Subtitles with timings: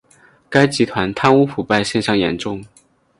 [0.49, 2.65] 该集团贪污腐败现象严重。